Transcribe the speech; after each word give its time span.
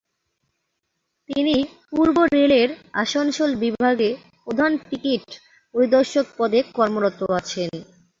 তিনি 1.29 1.55
পূর্ব 1.89 2.15
রেলের 2.33 2.69
আসানসোল 3.01 3.51
বিভাগে 3.63 4.09
প্রধান 4.43 4.71
টিকিট 4.87 5.25
পরিদর্শক 5.75 6.25
পদে 6.37 6.59
কর্মরত 6.75 7.19
আছেন। 7.39 7.69